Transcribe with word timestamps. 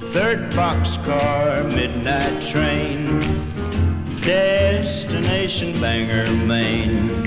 Third 0.00 0.52
boxcar, 0.52 1.74
midnight 1.74 2.40
train, 2.40 3.18
destination 4.20 5.80
Bangor, 5.80 6.30
Maine. 6.46 7.26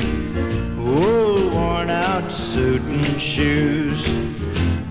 Old 0.80 1.54
worn 1.54 1.90
out 1.90 2.32
suit 2.32 2.82
and 2.82 3.22
shoes. 3.22 4.10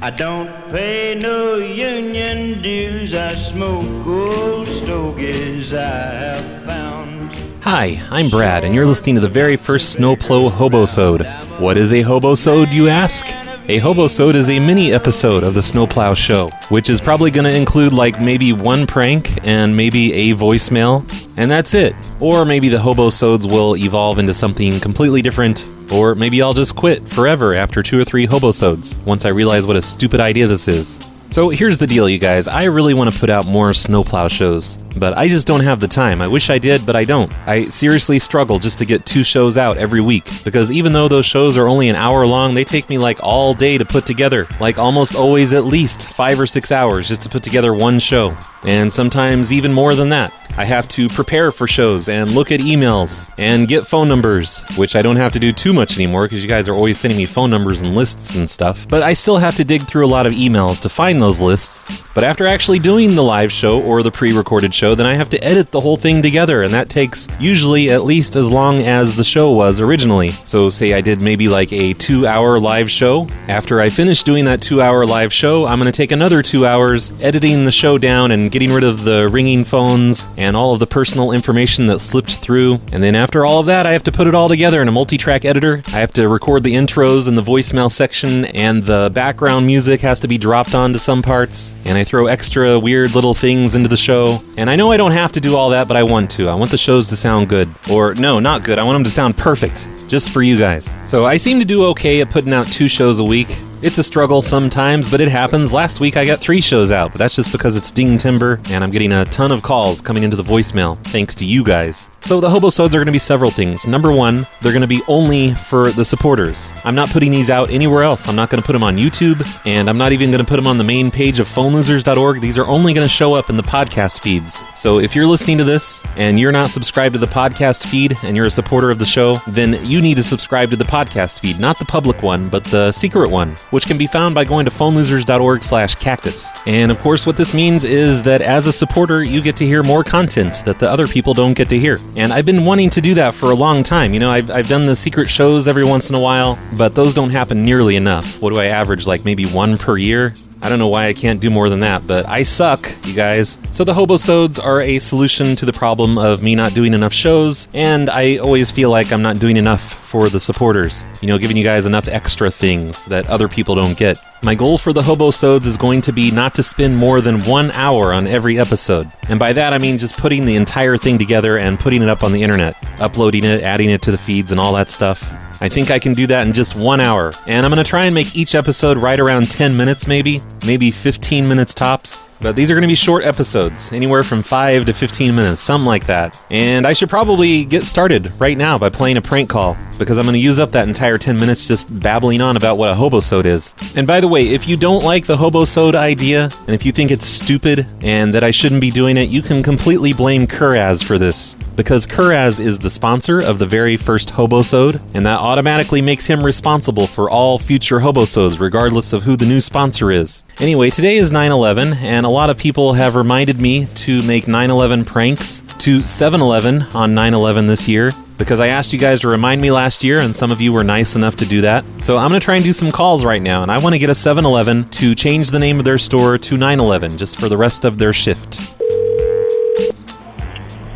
I 0.03 0.11
don't 0.11 0.51
pay 0.71 1.19
no 1.19 1.57
union 1.57 2.61
dues. 2.61 3.15
I 3.15 3.35
smoke 3.35 4.07
old 4.07 4.69
stogies 4.69 5.73
I 5.73 5.79
have 5.81 6.65
found. 6.67 7.33
Hi, 7.65 8.03
I'm 8.11 8.29
Brad, 8.29 8.63
and 8.65 8.75
you're 8.75 8.87
listening 8.87 9.15
to 9.15 9.23
the 9.23 9.29
very 9.29 9.57
first 9.57 9.95
Snowplow 9.95 10.51
Hobosode. 10.51 11.27
What 11.59 11.79
is 11.79 11.93
a 11.93 12.03
Hobosode, 12.03 12.75
you 12.75 12.89
ask? 12.89 13.27
A 13.71 13.79
Hobo 13.79 14.09
Sode 14.09 14.35
is 14.35 14.49
a 14.49 14.59
mini 14.59 14.93
episode 14.93 15.45
of 15.45 15.55
the 15.55 15.63
Snowplow 15.63 16.15
Show, 16.15 16.51
which 16.71 16.91
is 16.91 17.01
probably 17.01 17.31
going 17.31 17.45
to 17.45 17.55
include 17.55 17.93
like 17.93 18.21
maybe 18.21 18.53
one 18.53 18.85
prank 18.85 19.47
and 19.47 19.77
maybe 19.77 20.13
a 20.13 20.35
voicemail, 20.35 21.09
and 21.37 21.49
that's 21.49 21.73
it. 21.73 21.95
Or 22.19 22.45
maybe 22.45 22.69
the 22.69 22.81
Hobo 22.81 23.11
Sodes 23.11 23.47
will 23.47 23.77
evolve 23.77 24.19
into 24.19 24.35
something 24.35 24.81
completely 24.81 25.23
different, 25.23 25.73
or 25.93 26.17
maybe 26.17 26.43
I'll 26.43 26.53
just 26.53 26.75
quit 26.75 27.09
forever 27.09 27.55
after 27.55 27.81
two 27.81 28.01
or 28.01 28.03
three 28.03 28.25
Hobo 28.25 28.51
Sodes 28.51 28.97
once 29.05 29.25
I 29.25 29.29
realize 29.29 29.69
what 29.69 29.77
a 29.77 29.83
stupid 29.83 30.19
idea 30.19 30.49
this 30.49 30.67
is. 30.67 30.99
So 31.33 31.49
here's 31.49 31.79
the 31.79 31.87
deal, 31.87 32.09
you 32.09 32.19
guys. 32.19 32.49
I 32.49 32.65
really 32.65 32.93
want 32.93 33.15
to 33.15 33.21
put 33.21 33.31
out 33.31 33.47
more 33.47 33.73
snowplow 33.73 34.27
shows, 34.27 34.79
but 34.97 35.17
I 35.17 35.29
just 35.29 35.47
don't 35.47 35.61
have 35.61 35.79
the 35.79 35.87
time. 35.87 36.21
I 36.21 36.27
wish 36.27 36.51
I 36.51 36.59
did, 36.59 36.85
but 36.85 36.97
I 36.97 37.05
don't. 37.05 37.33
I 37.47 37.67
seriously 37.67 38.19
struggle 38.19 38.59
just 38.59 38.81
to 38.81 38.85
get 38.85 39.07
two 39.07 39.23
shows 39.23 39.57
out 39.57 39.77
every 39.77 40.01
week, 40.01 40.29
because 40.43 40.73
even 40.73 40.93
though 40.93 41.07
those 41.07 41.25
shows 41.25 41.57
are 41.57 41.69
only 41.69 41.89
an 41.89 41.95
hour 41.95 42.27
long, 42.27 42.55
they 42.55 42.65
take 42.65 42.89
me 42.89 42.99
like 42.99 43.23
all 43.23 43.55
day 43.55 43.79
to 43.79 43.85
put 43.85 44.07
together. 44.07 44.49
Like 44.59 44.81
almost 44.81 45.15
always 45.15 45.53
at 45.53 45.63
least 45.63 46.03
five 46.03 46.41
or 46.41 46.47
six 46.47 46.73
hours 46.73 47.07
just 47.07 47.23
to 47.23 47.29
put 47.29 47.45
together 47.45 47.73
one 47.75 48.01
show. 48.01 48.37
And 48.65 48.93
sometimes 48.93 49.53
even 49.53 49.73
more 49.73 49.95
than 49.95 50.11
that. 50.11 50.33
I 50.57 50.65
have 50.65 50.89
to 50.89 51.09
prepare 51.09 51.53
for 51.53 51.67
shows 51.67 52.09
and 52.09 52.33
look 52.33 52.53
at 52.53 52.61
emails 52.61 53.33
and 53.39 53.69
get 53.69 53.87
phone 53.87 54.09
numbers, 54.09 54.63
which 54.77 54.97
I 54.97 55.03
don't 55.03 55.17
have 55.17 55.33
to 55.33 55.39
do 55.39 55.53
too 55.53 55.73
much 55.73 55.95
anymore 55.97 56.25
because 56.25 56.43
you 56.43 56.49
guys 56.49 56.69
are 56.69 56.75
always 56.75 56.99
sending 56.99 57.17
me 57.17 57.27
phone 57.27 57.51
numbers 57.51 57.81
and 57.81 57.95
lists 57.95 58.35
and 58.35 58.51
stuff. 58.51 58.87
But 58.89 59.03
I 59.03 59.15
still 59.15 59.39
have 59.39 59.55
to 59.57 59.65
dig 59.65 59.85
through 59.85 60.05
a 60.05 60.09
lot 60.09 60.27
of 60.27 60.35
emails 60.35 60.81
to 60.83 60.89
find 60.89 61.23
those 61.23 61.41
lists. 61.41 61.87
But 62.15 62.25
after 62.25 62.47
actually 62.47 62.81
doing 62.81 63.15
the 63.15 63.23
live 63.23 63.53
show 63.53 63.81
or 63.81 64.03
the 64.03 64.11
pre 64.11 64.33
recorded 64.33 64.75
show, 64.75 64.95
then 64.95 65.07
I 65.07 65.15
have 65.15 65.31
to 65.31 65.43
edit 65.43 65.71
the 65.71 65.81
whole 65.81 65.97
thing 65.97 66.21
together, 66.21 66.63
and 66.63 66.75
that 66.75 66.91
takes 66.91 67.29
usually 67.39 67.91
at 67.91 68.05
least 68.05 68.37
as 68.37 68.51
long 68.51 68.81
as 68.81 69.17
the 69.17 69.25
show 69.25 69.53
was 69.53 69.81
originally. 69.81 70.33
So, 70.45 70.69
say 70.69 70.93
I 70.93 71.01
did 71.01 71.23
maybe 71.23 71.49
like 71.49 71.73
a 71.73 71.95
two 71.95 72.27
hour 72.27 72.59
live 72.59 72.91
show. 72.91 73.29
After 73.49 73.81
I 73.81 73.89
finish 73.89 74.25
doing 74.25 74.45
that 74.47 74.61
two 74.61 74.83
hour 74.83 75.07
live 75.07 75.33
show, 75.33 75.65
I'm 75.67 75.79
going 75.79 75.91
to 75.91 75.97
take 75.97 76.13
another 76.13 76.43
two 76.43 76.67
hours 76.67 77.13
editing 77.23 77.65
the 77.65 77.73
show 77.73 77.97
down 77.97 78.33
and 78.33 78.50
getting 78.51 78.73
rid 78.73 78.85
of 78.85 79.05
the 79.05 79.29
ringing 79.29 79.65
phones 79.65 80.27
and 80.37 80.57
all 80.57 80.73
of 80.73 80.81
the 80.81 80.87
personal 80.87 81.33
information 81.33 81.87
that 81.87 82.01
slipped 82.01 82.37
through. 82.37 82.79
And 82.93 83.03
then 83.03 83.15
after 83.15 83.45
all 83.45 83.61
of 83.61 83.67
that, 83.67 83.87
I 83.87 83.93
have 83.93 84.05
to 84.05 84.13
put 84.13 84.27
it 84.27 84.35
all 84.35 84.49
together 84.49 84.83
in 84.83 84.89
a 84.89 84.93
multi 84.93 85.17
track 85.17 85.45
editor. 85.45 85.83
I 85.89 86.01
have 86.01 86.13
to 86.15 86.29
record 86.29 86.65
the 86.65 86.75
intros 86.75 87.29
and 87.29 87.37
the 87.37 87.43
voicemail 87.43 87.91
section, 87.91 88.45
and 88.47 88.85
the 88.85 89.11
background 89.15 89.67
music 89.67 90.01
has 90.01 90.21
to 90.21 90.29
be 90.29 90.39
dropped 90.39 90.75
onto 90.75 90.99
some 90.99 91.23
parts. 91.23 91.75
And 91.85 91.97
I 91.97 92.05
throw 92.05 92.27
extra 92.27 92.79
weird 92.79 93.15
little 93.15 93.35
things 93.35 93.75
into 93.75 93.89
the 93.89 93.97
show. 93.97 94.43
And 94.57 94.69
I 94.69 94.77
know 94.77 94.91
I 94.91 94.97
don't 94.97 95.13
have 95.13 95.33
to 95.33 95.41
do 95.41 95.57
all 95.57 95.71
that, 95.71 95.89
but 95.89 95.97
I 95.97 96.03
want 96.03 96.31
to. 96.33 96.49
I 96.49 96.55
want 96.55 96.71
the 96.71 96.79
shows 96.79 97.09
to 97.09 97.17
sound 97.17 97.49
good. 97.49 97.71
Or, 97.91 98.15
no, 98.15 98.39
not 98.41 98.65
good. 98.65 98.79
I 98.79 98.83
want 98.83 98.97
them 98.97 99.05
to 99.05 99.11
sound 99.11 99.37
perfect, 99.37 99.89
just 100.09 100.31
for 100.31 100.43
you 100.43 100.59
guys. 100.59 100.95
So 101.07 101.27
I 101.27 101.37
seem 101.37 101.59
to 101.61 101.65
do 101.65 101.87
okay 101.87 102.21
at 102.21 102.31
putting 102.31 102.53
out 102.53 102.67
two 102.67 102.89
shows 102.89 103.19
a 103.19 103.25
week. 103.25 103.49
It's 103.83 103.97
a 103.97 104.03
struggle 104.03 104.43
sometimes, 104.43 105.09
but 105.09 105.23
it 105.23 105.29
happens. 105.29 105.73
Last 105.73 106.01
week 106.01 106.19
I 106.19 106.27
got 106.27 106.39
three 106.39 106.61
shows 106.61 106.91
out, 106.91 107.13
but 107.13 107.19
that's 107.19 107.35
just 107.35 107.51
because 107.51 107.77
it's 107.77 107.91
Dingtember 107.91 108.61
and 108.69 108.85
I'm 108.85 108.91
getting 108.91 109.11
a 109.11 109.25
ton 109.27 109.51
of 109.51 109.63
calls 109.63 110.03
coming 110.03 110.23
into 110.23 110.37
the 110.37 110.43
voicemail, 110.43 111.03
thanks 111.07 111.35
to 111.37 111.47
you 111.47 111.65
guys. 111.65 112.11
So 112.23 112.39
the 112.41 112.49
Hobosodes 112.49 112.89
are 112.89 112.99
going 112.99 113.07
to 113.07 113.13
be 113.13 113.19
several 113.19 113.51
things. 113.51 113.87
Number 113.87 114.13
one, 114.13 114.47
they're 114.61 114.73
going 114.73 114.83
to 114.83 114.87
be 114.87 115.01
only 115.09 115.55
for 115.55 115.91
the 115.93 116.05
supporters. 116.05 116.71
I'm 116.85 116.95
not 116.95 117.09
putting 117.09 117.31
these 117.31 117.49
out 117.49 117.71
anywhere 117.71 118.03
else. 118.03 118.29
I'm 118.29 118.37
not 118.37 118.51
going 118.51 118.61
to 118.61 118.67
put 118.67 118.75
them 118.75 118.83
on 118.83 118.99
YouTube, 118.99 119.43
and 119.65 119.89
I'm 119.89 119.97
not 119.97 120.13
even 120.13 120.31
going 120.31 120.45
to 120.45 120.49
put 120.49 120.57
them 120.57 120.67
on 120.67 120.77
the 120.77 120.85
main 120.85 121.11
page 121.11 121.41
of 121.41 121.49
phonelosers.org. 121.49 122.43
These 122.43 122.59
are 122.59 122.67
only 122.67 122.93
going 122.93 123.07
to 123.07 123.13
show 123.13 123.33
up 123.33 123.49
in 123.49 123.57
the 123.57 123.63
podcast 123.63 124.21
feeds. 124.21 124.63
So 124.79 124.99
if 125.01 125.17
you're 125.17 125.27
listening 125.27 125.57
to 125.59 125.65
this 125.65 126.05
and 126.17 126.39
you're 126.39 126.53
not 126.53 126.69
subscribed 126.71 127.15
to 127.15 127.19
the 127.19 127.27
podcast 127.27 127.87
feed 127.87 128.15
and 128.23 128.37
you're 128.37 128.47
a 128.47 128.51
supporter 128.51 128.91
of 128.91 128.99
the 128.99 129.07
show, 129.07 129.39
then 129.49 129.83
you 129.85 130.03
need 130.03 130.17
to 130.19 130.23
subscribe 130.23 130.71
to 130.71 130.77
the 130.77 130.85
podcast 130.85 131.41
feed, 131.41 131.59
not 131.59 131.79
the 131.79 131.87
public 131.87 132.23
one, 132.23 132.51
but 132.51 132.65
the 132.67 132.93
secret 132.93 133.31
one, 133.31 133.57
which 133.71 133.87
can 133.87 133.99
be 133.99 134.07
found 134.07 134.35
by 134.35 134.45
going 134.45 134.65
to 134.65 134.71
phonelosers.org 134.71 135.63
slash 135.63 135.95
cactus. 135.97 136.53
And 136.67 136.91
of 136.91 136.99
course, 137.01 137.27
what 137.27 137.37
this 137.37 137.55
means 137.55 137.85
is 137.85 138.23
that 138.23 138.41
as 138.41 138.67
a 138.67 138.73
supporter, 138.73 139.23
you 139.23 139.41
get 139.43 139.57
to 139.57 139.67
hear 139.67 139.83
more 139.83 140.05
content 140.05 140.63
that 140.65 140.79
the 140.79 140.91
other 140.91 141.09
people 141.09 141.35
don't 141.35 141.55
get 141.55 141.69
to 141.71 141.79
hear. 141.79 141.99
And 142.17 142.33
I've 142.33 142.47
been 142.47 142.65
wanting 142.65 142.91
to 142.91 143.01
do 143.01 143.15
that 143.15 143.35
for 143.35 143.51
a 143.51 143.55
long 143.55 143.83
time. 143.83 144.13
You 144.15 144.21
know, 144.21 144.31
I've, 144.31 144.51
I've 144.51 144.69
done 144.69 144.87
the 144.87 144.97
secret 144.97 145.29
shows 145.31 145.69
every 145.69 145.85
once 145.85 146.09
in 146.09 146.15
a 146.15 146.21
while, 146.21 146.59
but 146.77 146.95
those 146.95 147.15
don't 147.15 147.31
happen 147.31 147.65
nearly 147.65 147.97
enough. 147.97 148.41
What 148.41 148.51
do 148.51 148.59
I 148.59 148.67
average? 148.67 149.07
Like 149.07 149.25
maybe 149.25 149.47
one 149.47 149.77
per 149.77 149.97
year? 149.97 150.35
I 150.63 150.69
don't 150.69 150.79
know 150.79 150.89
why 150.89 151.07
I 151.07 151.15
can't 151.15 151.41
do 151.41 151.49
more 151.49 151.71
than 151.71 151.81
that, 151.81 152.07
but 152.07 152.29
I 152.29 152.43
suck, 152.43 152.95
you 153.07 153.15
guys. 153.15 153.59
So 153.71 153.83
the 153.83 153.95
Hobosodes 153.95 154.63
are 154.63 154.83
a 154.83 154.99
solution 154.99 155.57
to 155.57 155.65
the 155.65 155.73
problem 155.73 156.19
of 156.19 156.43
me 156.43 156.55
not 156.55 156.75
doing 156.75 156.93
enough 156.93 157.15
shows, 157.15 157.67
and 157.73 158.11
I 158.11 158.37
always 158.37 158.71
feel 158.71 158.91
like 158.91 159.11
I'm 159.11 159.23
not 159.23 159.39
doing 159.39 159.57
enough 159.57 159.81
for 159.81 160.29
the 160.29 160.39
supporters. 160.39 161.07
You 161.23 161.29
know, 161.29 161.39
giving 161.39 161.57
you 161.57 161.65
guys 161.65 161.87
enough 161.87 162.09
extra 162.09 162.51
things 162.51 163.07
that 163.07 163.27
other 163.29 163.49
people 163.49 163.75
don't 163.75 163.97
get. 163.97 164.19
My 164.43 164.55
goal 164.55 164.77
for 164.77 164.93
the 164.93 165.03
Hobosodes 165.03 165.67
is 165.67 165.79
going 165.79 166.03
to 166.03 166.13
be 166.13 166.31
not 166.31 166.55
to 166.57 166.63
spend 166.63 166.97
more 166.97 167.21
than 167.21 167.45
one 167.45 167.71
hour 167.71 168.13
on 168.13 168.27
every 168.27 168.59
episode. 168.59 169.11
And 169.29 169.39
by 169.39 169.55
that, 169.55 169.73
I 169.73 169.79
mean 169.79 169.97
just 169.97 170.17
putting 170.19 170.45
the 170.45 170.57
entire 170.57 170.97
thing 170.97 171.17
together 171.19 171.57
and 171.57 171.81
putting 171.81 172.03
it 172.03 172.09
up 172.09 172.23
on 172.23 172.33
the 172.33 172.43
internet, 172.43 172.75
uploading 173.01 173.45
it, 173.45 173.63
adding 173.63 173.89
it 173.89 174.03
to 174.03 174.11
the 174.11 174.19
feeds, 174.19 174.51
and 174.51 174.61
all 174.61 174.75
that 174.75 174.91
stuff. 174.91 175.33
I 175.61 175.69
think 175.69 175.91
I 175.91 175.99
can 175.99 176.15
do 176.15 176.27
that 176.29 176.47
in 176.47 176.53
just 176.53 176.75
one 176.75 177.01
hour. 177.01 177.35
And 177.47 177.67
I'm 177.67 177.71
going 177.71 177.83
to 177.83 177.89
try 177.89 178.05
and 178.05 178.15
make 178.15 178.35
each 178.35 178.55
episode 178.55 178.97
right 178.97 179.21
around 179.21 179.51
10 179.51 179.77
minutes, 179.77 180.07
maybe, 180.07 180.41
maybe 180.65 180.91
15 180.91 181.47
minutes 181.47 181.75
tops. 181.75 182.29
But 182.41 182.57
these 182.57 182.71
are 182.71 182.75
going 182.75 182.83
to 182.83 182.89
be 182.89 182.95
short 182.95 183.23
episodes, 183.25 183.93
anywhere 183.93 184.25
from 184.25 184.43
5 184.43 184.87
to 184.87 184.95
15 184.95 185.35
minutes, 185.35 185.61
something 185.61 185.87
like 185.87 186.07
that. 186.07 186.43
And 186.51 186.87
I 186.87 186.95
should 186.95 187.11
probably 187.11 187.67
get 187.67 187.85
started 187.85 188.33
right 188.41 188.57
now 188.57 188.79
by 188.79 188.89
playing 188.89 189.19
a 189.19 189.21
prank 189.21 189.51
call, 189.51 189.77
because 189.99 190.17
I'm 190.17 190.25
going 190.25 190.33
to 190.33 190.39
use 190.39 190.59
up 190.59 190.73
that 190.73 190.89
entire 190.89 191.19
10 191.19 191.39
minutes 191.39 191.69
just 191.69 192.01
babbling 192.01 192.41
on 192.41 192.57
about 192.57 192.79
what 192.79 192.89
a 192.89 192.95
hobosode 192.95 193.45
is. 193.45 193.75
And 193.95 194.07
by 194.07 194.23
the 194.23 194.29
way, 194.29 194.49
if 194.49 194.67
you 194.67 194.79
don't 194.79 195.05
like 195.05 195.27
the 195.27 195.37
hobosode 195.37 195.95
idea, 195.95 196.51
and 196.61 196.71
if 196.71 196.87
you 196.87 196.93
think 196.93 197.11
it's 197.11 197.27
stupid 197.27 197.87
and 198.01 198.33
that 198.33 198.43
I 198.43 198.53
shouldn't 198.53 198.81
be 198.81 198.91
doing 198.91 199.19
it, 199.19 199.29
you 199.29 199.43
can 199.43 199.63
completely 199.63 200.15
blame 200.15 200.47
Kuraz 200.47 201.05
for 201.05 201.19
this. 201.19 201.59
Because 201.81 202.07
Kuraz 202.07 202.61
is 202.61 202.79
the 202.79 202.91
sponsor 202.91 203.41
of 203.41 203.59
the 203.59 203.65
very 203.65 203.97
first 203.97 204.35
hobosode, 204.35 205.01
and 205.15 205.25
that 205.25 205.41
automatically 205.41 206.03
makes 206.03 206.27
him 206.27 206.45
responsible 206.45 207.07
for 207.07 207.31
all 207.31 207.59
future 207.59 208.01
hobosodes, 208.01 208.61
regardless 208.61 209.15
of 209.15 209.23
who 209.23 209.35
the 209.35 209.47
new 209.47 209.63
sponsor 209.63 210.11
is. 210.11 210.45
Anyway, 210.59 210.91
today 210.91 211.17
is 211.17 211.33
9 211.33 211.51
11, 211.51 211.95
and 211.95 212.27
a 212.27 212.29
lot 212.29 212.51
of 212.51 212.59
people 212.59 212.93
have 212.93 213.17
reminded 213.17 213.63
me 213.63 213.87
to 213.95 214.23
make 214.25 214.47
9 214.47 214.69
11 214.69 215.07
pranks 215.07 215.63
to 215.79 216.03
7 216.03 216.43
Eleven 216.43 216.83
on 216.95 217.15
9 217.15 217.33
11 217.33 217.67
this 217.67 217.89
year 217.89 218.13
because 218.37 218.61
I 218.61 218.67
asked 218.67 218.93
you 218.93 218.99
guys 218.99 219.21
to 219.21 219.29
remind 219.29 219.63
me 219.63 219.71
last 219.71 220.05
year, 220.05 220.21
and 220.21 220.37
some 220.37 220.51
of 220.51 220.61
you 220.61 220.75
were 220.75 220.85
nice 220.85 221.17
enough 221.17 221.37
to 221.37 221.47
do 221.47 221.63
that. 221.63 221.87
So 222.05 222.19
I'm 222.19 222.29
going 222.29 222.43
to 222.43 222.45
try 222.45 222.57
and 222.57 222.65
do 222.65 222.75
some 222.75 222.93
calls 222.93 223.25
right 223.25 223.41
now, 223.41 223.63
and 223.63 223.73
I 223.73 223.79
want 223.79 223.95
to 223.95 223.99
get 223.99 224.11
a 224.11 224.15
7 224.15 224.45
Eleven 224.45 224.85
to 224.85 225.15
change 225.15 225.51
the 225.51 225.59
name 225.59 225.79
of 225.79 225.87
their 225.87 225.97
store 225.97 226.37
to 226.37 226.59
9 226.59 226.79
11 226.79 227.17
just 227.17 227.41
for 227.41 227.49
the 227.49 227.57
rest 227.57 227.87
of 227.87 227.97
their 227.97 228.13
shift. 228.13 228.61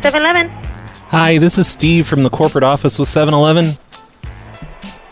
7 0.03 0.21
Eleven. 0.21 0.64
Hi, 1.09 1.37
this 1.37 1.57
is 1.57 1.67
Steve 1.67 2.07
from 2.07 2.23
the 2.23 2.29
corporate 2.29 2.63
office 2.63 2.97
with 2.99 3.07
7 3.07 3.33
Eleven. 3.33 3.77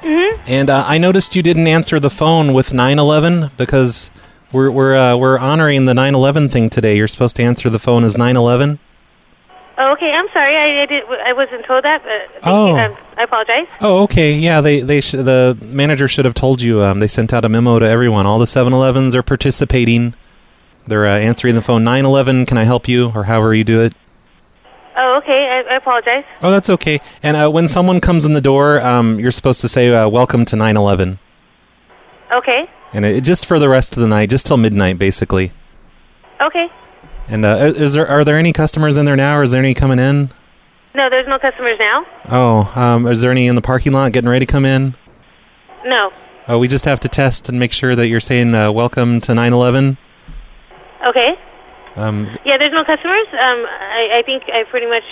Mm-hmm. 0.02 0.42
And 0.48 0.70
uh, 0.70 0.84
I 0.86 0.98
noticed 0.98 1.36
you 1.36 1.44
didn't 1.44 1.68
answer 1.68 2.00
the 2.00 2.09
phone 2.09 2.54
with 2.54 2.74
911 2.74 3.52
because 3.58 4.12
we're 4.52 4.70
we're 4.70 4.96
uh, 4.96 5.16
we're 5.16 5.38
honoring 5.40 5.86
the 5.86 5.94
911 5.94 6.50
thing 6.50 6.70
today. 6.70 6.97
You're 6.97 7.08
supposed 7.08 7.35
to 7.38 7.44
answer 7.44 7.70
the 7.70 7.79
phone 7.79 8.03
as 8.03 8.17
911. 8.17 8.79
Oh, 9.78 9.91
okay. 9.94 10.12
I'm 10.12 10.28
sorry. 10.34 10.56
I, 10.56 10.84
I 10.84 10.85
did. 10.85 11.03
I 11.26 11.34
wasn't 11.34 11.66
told 11.66 11.84
that. 11.85 12.03
But 12.03 12.40
Oh. 12.44 12.76
you. 12.76 12.82
Um, 12.82 12.97
I 13.17 13.23
apologize. 13.23 13.67
Oh, 13.79 14.03
okay. 14.03 14.34
Yeah, 14.34 14.59
they 14.62 14.82
they 14.82 15.00
sh- 15.00 15.12
the 15.12 15.58
manager 15.62 16.08
should 16.08 16.26
have 16.26 16.34
told 16.34 16.62
you. 16.62 16.82
Um, 16.82 17.00
they 17.00 17.08
sent 17.08 17.34
out 17.34 17.46
a 17.46 17.50
memo 17.50 17.79
to 17.79 17.88
everyone. 17.88 18.26
All 18.26 18.40
the 18.40 18.46
7-Elevens 18.46 19.16
are 19.16 19.23
participating. 19.23 20.14
They're 20.85 21.06
uh, 21.06 21.17
answering 21.17 21.56
the 21.56 21.62
phone 21.62 21.84
911. 21.85 22.46
Can 22.46 22.58
I 22.58 22.64
help 22.66 22.88
you? 22.90 23.12
Or 23.16 23.23
however 23.23 23.53
you 23.53 23.64
do 23.64 23.79
it. 23.82 23.94
Oh, 24.95 25.17
okay. 25.23 25.63
I, 25.67 25.73
I 25.73 25.78
apologize. 25.78 26.23
Oh, 26.41 26.51
that's 26.51 26.69
okay. 26.69 26.99
And 27.23 27.35
uh, 27.35 27.49
when 27.49 27.67
someone 27.67 27.99
comes 27.99 28.25
in 28.25 28.34
the 28.34 28.41
door, 28.41 28.79
um, 28.81 29.19
you're 29.19 29.31
supposed 29.31 29.61
to 29.61 29.67
say 29.67 29.91
uh, 29.93 30.07
"Welcome 30.07 30.45
to 30.45 30.55
9 30.55 30.78
11. 30.78 31.19
Okay. 32.31 32.67
and 32.93 33.05
it, 33.05 33.23
just 33.23 33.45
for 33.45 33.59
the 33.59 33.69
rest 33.69 33.93
of 33.95 34.01
the 34.01 34.07
night, 34.07 34.29
just 34.29 34.47
till 34.47 34.57
midnight, 34.57 34.97
basically. 34.99 35.51
Okay. 36.41 36.67
And 37.28 37.45
uh, 37.45 37.72
is 37.75 37.93
there 37.93 38.07
are 38.07 38.23
there 38.23 38.37
any 38.37 38.53
customers 38.53 38.97
in 38.97 39.05
there 39.05 39.16
now, 39.16 39.37
or 39.37 39.43
is 39.43 39.51
there 39.51 39.59
any 39.61 39.73
coming 39.73 39.99
in? 39.99 40.29
No, 40.95 41.09
there's 41.09 41.28
no 41.28 41.40
customers 41.40 41.75
now. 41.79 42.05
Oh, 42.29 42.72
um, 42.75 43.07
is 43.07 43.22
there 43.22 43.31
any 43.31 43.47
in 43.47 43.55
the 43.55 43.61
parking 43.61 43.93
lot 43.93 44.11
getting 44.11 44.29
ready 44.29 44.45
to 44.45 44.51
come 44.51 44.66
in? 44.66 44.95
No. 45.85 46.11
Oh, 46.47 46.59
we 46.59 46.67
just 46.67 46.85
have 46.85 46.99
to 47.01 47.07
test 47.07 47.49
and 47.49 47.57
make 47.57 47.72
sure 47.72 47.95
that 47.95 48.07
you're 48.07 48.19
saying 48.19 48.53
uh, 48.53 48.72
"Welcome 48.72 49.22
to 49.22 49.31
9-11. 49.31 49.97
Okay. 51.07 51.35
Um, 51.95 52.35
Yeah, 52.45 52.57
there's 52.57 52.72
no 52.73 52.84
customers. 52.84 53.28
Um, 53.31 53.66
I, 53.67 54.19
I 54.19 54.23
think 54.25 54.43
I 54.47 54.63
pretty 54.69 54.87
much 54.87 55.03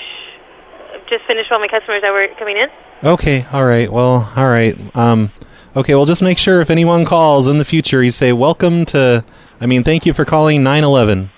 just 1.09 1.23
finished 1.25 1.51
all 1.51 1.59
my 1.59 1.67
customers 1.67 2.01
that 2.01 2.11
were 2.11 2.27
coming 2.39 2.57
in. 2.57 2.67
okay, 3.07 3.45
all 3.51 3.65
right. 3.65 3.91
Well, 3.91 4.31
all 4.35 4.47
right. 4.47 4.75
Um, 4.95 5.31
okay, 5.75 5.93
well, 5.95 6.05
just 6.05 6.21
make 6.21 6.37
sure 6.37 6.61
if 6.61 6.69
anyone 6.69 7.05
calls 7.05 7.47
in 7.47 7.57
the 7.57 7.65
future, 7.65 8.01
you 8.03 8.11
say, 8.11 8.31
welcome 8.33 8.85
to, 8.85 9.23
I 9.59 9.65
mean, 9.65 9.83
thank 9.83 10.05
you 10.05 10.13
for 10.13 10.25
calling 10.25 10.63
911. 10.63 11.29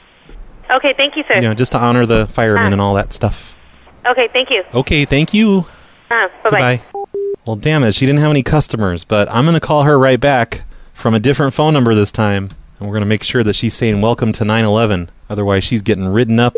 Okay, 0.71 0.93
thank 0.95 1.15
you, 1.15 1.23
sir. 1.27 1.35
You 1.35 1.41
know, 1.41 1.53
just 1.53 1.71
to 1.73 1.77
honor 1.79 2.05
the 2.05 2.27
firemen 2.27 2.69
Ah. 2.69 2.73
and 2.73 2.81
all 2.81 2.93
that 2.95 3.13
stuff. 3.13 3.57
Okay, 4.05 4.27
thank 4.33 4.49
you. 4.49 4.63
Okay, 4.73 5.05
thank 5.05 5.33
you. 5.33 5.65
Uh, 6.09 6.27
bye 6.43 6.49
bye. 6.49 6.81
Goodbye. 6.93 7.09
Well, 7.45 7.55
damn 7.57 7.83
it, 7.83 7.93
she 7.95 8.05
didn't 8.05 8.19
have 8.21 8.31
any 8.31 8.43
customers, 8.43 9.03
but 9.03 9.29
I'm 9.29 9.43
going 9.45 9.53
to 9.55 9.59
call 9.59 9.83
her 9.83 9.99
right 9.99 10.19
back 10.19 10.63
from 10.93 11.13
a 11.13 11.19
different 11.19 11.53
phone 11.53 11.73
number 11.73 11.93
this 11.93 12.11
time. 12.11 12.49
And 12.83 12.89
we're 12.89 12.95
going 12.95 13.05
to 13.05 13.09
make 13.09 13.23
sure 13.23 13.43
that 13.45 13.53
she's 13.53 13.73
saying 13.73 14.01
welcome 14.01 14.33
to 14.33 14.43
911. 14.43 15.09
Otherwise, 15.29 15.63
she's 15.63 15.81
getting 15.81 16.05
ridden 16.05 16.37
up. 16.37 16.53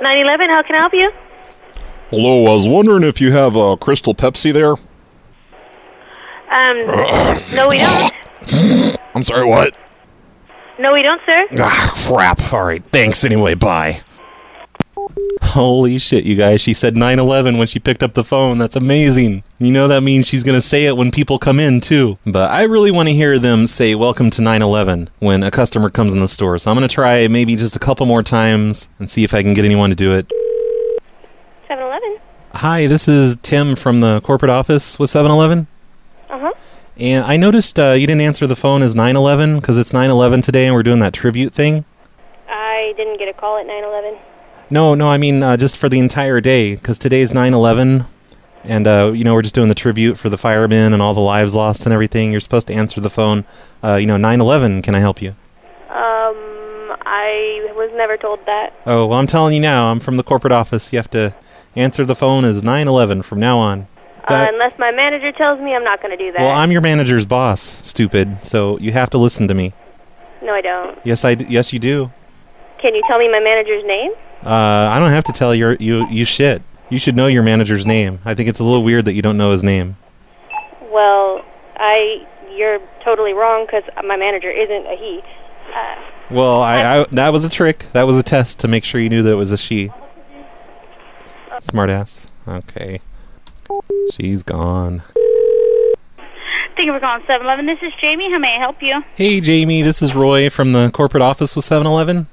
911, 0.00 0.50
how 0.50 0.62
can 0.62 0.76
I 0.76 0.78
help 0.78 0.92
you? 0.94 1.10
Hello, 2.10 2.46
I 2.46 2.54
was 2.54 2.68
wondering 2.68 3.02
if 3.02 3.20
you 3.20 3.32
have 3.32 3.56
a 3.56 3.76
Crystal 3.76 4.14
Pepsi 4.14 4.52
there. 4.52 4.74
Um, 6.54 7.56
no, 7.56 7.68
we 7.68 7.78
don't. 7.78 8.98
I'm 9.16 9.24
sorry, 9.24 9.48
what? 9.48 9.76
No, 10.78 10.92
we 10.92 11.02
don't, 11.02 11.20
sir. 11.26 11.48
Ah, 11.58 12.06
crap. 12.06 12.52
All 12.52 12.62
right, 12.62 12.84
thanks 12.92 13.24
anyway. 13.24 13.54
Bye. 13.54 14.02
Holy 15.42 15.98
shit, 15.98 16.24
you 16.24 16.36
guys. 16.36 16.60
She 16.60 16.74
said 16.74 16.96
9 16.96 17.18
11 17.18 17.58
when 17.58 17.66
she 17.66 17.80
picked 17.80 18.02
up 18.02 18.12
the 18.12 18.22
phone. 18.22 18.58
That's 18.58 18.76
amazing. 18.76 19.42
You 19.58 19.72
know 19.72 19.88
that 19.88 20.02
means 20.02 20.26
she's 20.26 20.44
going 20.44 20.58
to 20.58 20.62
say 20.62 20.84
it 20.84 20.96
when 20.96 21.10
people 21.10 21.38
come 21.38 21.58
in, 21.58 21.80
too. 21.80 22.18
But 22.26 22.50
I 22.50 22.64
really 22.64 22.90
want 22.90 23.08
to 23.08 23.14
hear 23.14 23.38
them 23.38 23.66
say 23.66 23.94
welcome 23.94 24.30
to 24.30 24.42
9 24.42 24.62
11 24.62 25.10
when 25.20 25.42
a 25.42 25.50
customer 25.50 25.90
comes 25.90 26.12
in 26.12 26.20
the 26.20 26.28
store. 26.28 26.58
So 26.58 26.70
I'm 26.70 26.76
going 26.76 26.86
to 26.86 26.94
try 26.94 27.26
maybe 27.28 27.56
just 27.56 27.74
a 27.74 27.78
couple 27.78 28.04
more 28.06 28.22
times 28.22 28.88
and 28.98 29.10
see 29.10 29.24
if 29.24 29.32
I 29.32 29.42
can 29.42 29.54
get 29.54 29.64
anyone 29.64 29.90
to 29.90 29.96
do 29.96 30.12
it. 30.14 30.30
7-Eleven. 31.68 32.18
Hi, 32.54 32.86
this 32.86 33.08
is 33.08 33.36
Tim 33.36 33.74
from 33.74 34.00
the 34.00 34.20
corporate 34.20 34.50
office 34.50 34.98
with 34.98 35.10
7-Eleven. 35.10 35.66
Uh-huh. 36.28 36.52
And 36.98 37.24
I 37.24 37.36
noticed 37.36 37.78
uh, 37.78 37.92
you 37.92 38.06
didn't 38.06 38.20
answer 38.20 38.46
the 38.46 38.56
phone 38.56 38.82
as 38.82 38.94
9 38.94 39.16
11 39.16 39.60
because 39.60 39.78
it's 39.78 39.92
9 39.92 40.10
11 40.10 40.42
today 40.42 40.66
and 40.66 40.74
we're 40.74 40.82
doing 40.82 41.00
that 41.00 41.14
tribute 41.14 41.54
thing. 41.54 41.84
I 42.48 42.92
didn't 42.96 43.18
get 43.18 43.28
a 43.28 43.32
call 43.32 43.56
at 43.56 43.66
911. 43.66 44.27
No, 44.70 44.94
no, 44.94 45.08
I 45.08 45.16
mean 45.18 45.42
uh, 45.42 45.56
just 45.56 45.78
for 45.78 45.88
the 45.88 45.98
entire 45.98 46.40
day 46.40 46.74
because 46.74 46.98
today's 46.98 47.32
9/11, 47.32 48.06
and 48.64 48.86
uh, 48.86 49.12
you 49.14 49.24
know 49.24 49.34
we're 49.34 49.42
just 49.42 49.54
doing 49.54 49.68
the 49.68 49.74
tribute 49.74 50.18
for 50.18 50.28
the 50.28 50.36
firemen 50.38 50.92
and 50.92 51.00
all 51.00 51.14
the 51.14 51.20
lives 51.20 51.54
lost 51.54 51.86
and 51.86 51.92
everything. 51.92 52.30
You're 52.32 52.40
supposed 52.40 52.66
to 52.66 52.74
answer 52.74 53.00
the 53.00 53.10
phone. 53.10 53.44
Uh, 53.82 53.94
you 53.96 54.06
know, 54.06 54.16
9/11. 54.16 54.82
Can 54.82 54.94
I 54.94 54.98
help 54.98 55.22
you? 55.22 55.30
Um, 55.88 56.96
I 57.06 57.70
was 57.76 57.90
never 57.94 58.16
told 58.18 58.40
that. 58.46 58.74
Oh, 58.84 59.06
well, 59.06 59.18
I'm 59.18 59.26
telling 59.26 59.54
you 59.54 59.60
now. 59.60 59.90
I'm 59.90 60.00
from 60.00 60.16
the 60.18 60.22
corporate 60.22 60.52
office. 60.52 60.92
You 60.92 60.98
have 60.98 61.10
to 61.10 61.34
answer 61.74 62.04
the 62.04 62.14
phone 62.16 62.44
as 62.44 62.62
9/11 62.62 63.24
from 63.24 63.38
now 63.38 63.58
on. 63.58 63.86
Uh, 64.28 64.46
unless 64.52 64.78
my 64.78 64.90
manager 64.90 65.32
tells 65.32 65.58
me, 65.58 65.74
I'm 65.74 65.84
not 65.84 66.02
going 66.02 66.10
to 66.10 66.22
do 66.22 66.30
that. 66.32 66.40
well, 66.42 66.50
I'm 66.50 66.70
your 66.70 66.82
manager's 66.82 67.24
boss, 67.24 67.60
stupid. 67.82 68.44
So 68.44 68.78
you 68.78 68.92
have 68.92 69.08
to 69.10 69.16
listen 69.18 69.48
to 69.48 69.54
me. 69.54 69.72
no, 70.42 70.52
I 70.52 70.60
don't. 70.60 70.98
Yes, 71.02 71.24
I. 71.24 71.34
D- 71.36 71.46
yes, 71.48 71.72
you 71.72 71.78
do. 71.78 72.10
Can 72.78 72.94
you 72.94 73.00
tell 73.08 73.18
me 73.18 73.26
my 73.32 73.40
manager's 73.40 73.86
name? 73.86 74.12
Uh, 74.44 74.88
I 74.90 74.98
don't 74.98 75.10
have 75.10 75.24
to 75.24 75.32
tell 75.32 75.54
you. 75.54 75.76
You 75.80 76.06
you 76.08 76.24
shit. 76.24 76.62
You 76.90 76.98
should 76.98 77.16
know 77.16 77.26
your 77.26 77.42
manager's 77.42 77.84
name. 77.86 78.20
I 78.24 78.34
think 78.34 78.48
it's 78.48 78.60
a 78.60 78.64
little 78.64 78.82
weird 78.82 79.04
that 79.04 79.12
you 79.14 79.20
don't 79.22 79.36
know 79.36 79.50
his 79.50 79.62
name. 79.62 79.96
Well, 80.90 81.44
I 81.76 82.26
you're 82.54 82.80
totally 83.04 83.32
wrong 83.34 83.66
because 83.66 83.84
my 84.04 84.16
manager 84.16 84.50
isn't 84.50 84.86
a 84.86 84.96
he. 84.96 85.20
Uh, 85.74 86.02
Well, 86.30 86.60
I, 86.62 87.00
I 87.00 87.06
that 87.12 87.32
was 87.32 87.44
a 87.44 87.48
trick. 87.48 87.86
That 87.92 88.04
was 88.04 88.16
a 88.16 88.22
test 88.22 88.58
to 88.60 88.68
make 88.68 88.84
sure 88.84 89.00
you 89.00 89.08
knew 89.10 89.22
that 89.22 89.32
it 89.32 89.36
was 89.36 89.52
a 89.52 89.58
she. 89.58 89.90
Smartass. 91.60 92.28
Okay. 92.46 93.00
She's 94.12 94.42
gone. 94.42 95.02
Thank 96.76 96.86
you 96.86 96.92
for 96.92 97.00
calling 97.00 97.22
7-Eleven. 97.26 97.66
This 97.66 97.78
is 97.82 97.92
Jamie. 98.00 98.30
How 98.30 98.38
may 98.38 98.54
I 98.54 98.58
help 98.60 98.80
you? 98.80 99.02
Hey, 99.16 99.40
Jamie. 99.40 99.82
This 99.82 100.00
is 100.00 100.14
Roy 100.14 100.48
from 100.48 100.72
the 100.72 100.90
corporate 100.92 101.22
office 101.22 101.56
with 101.56 101.64
7-Eleven. 101.64 102.28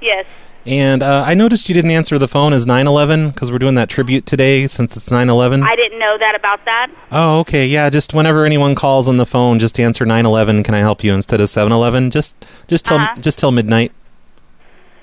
Yes. 0.00 0.24
And 0.64 1.02
uh, 1.02 1.24
I 1.26 1.34
noticed 1.34 1.68
you 1.68 1.74
didn't 1.74 1.90
answer 1.90 2.18
the 2.18 2.28
phone 2.28 2.52
as 2.52 2.66
911 2.66 3.30
because 3.30 3.50
we're 3.50 3.58
doing 3.58 3.74
that 3.74 3.88
tribute 3.88 4.26
today 4.26 4.66
since 4.68 4.96
it's 4.96 5.10
911. 5.10 5.62
I 5.62 5.74
didn't 5.74 5.98
know 5.98 6.16
that 6.18 6.34
about 6.36 6.64
that. 6.66 6.88
Oh, 7.10 7.40
okay. 7.40 7.66
Yeah, 7.66 7.90
just 7.90 8.14
whenever 8.14 8.44
anyone 8.44 8.74
calls 8.76 9.08
on 9.08 9.16
the 9.16 9.26
phone, 9.26 9.58
just 9.58 9.78
answer 9.80 10.04
911. 10.06 10.62
Can 10.62 10.74
I 10.74 10.78
help 10.78 11.02
you 11.02 11.14
instead 11.14 11.40
of 11.40 11.48
711? 11.50 12.10
Just 12.12 12.36
just 12.68 12.86
till 12.86 12.98
Uh-huh. 12.98 13.20
just 13.20 13.38
till 13.40 13.50
midnight. 13.50 13.90